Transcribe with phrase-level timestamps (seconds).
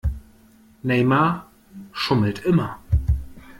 [0.83, 1.45] Neymar
[1.93, 2.79] schummelt immer.